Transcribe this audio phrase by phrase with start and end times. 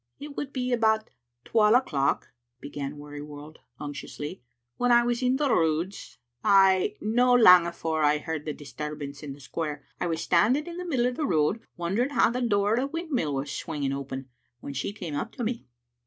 [0.19, 1.11] "It would be about
[1.45, 4.41] twal o'clock," began Wearyworld unctuously,
[4.77, 9.33] "when I was in the Roods, ay, no lang afore I heard the disturbance in
[9.33, 9.85] the square.
[9.99, 12.87] I was standing in the middle o' the road, wondering how the door o' the
[12.87, 14.27] windmill was swinging open,
[14.59, 15.67] when she came up to me.